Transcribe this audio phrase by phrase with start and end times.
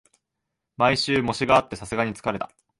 [0.77, 2.49] 毎週、模試があってさすがに疲れた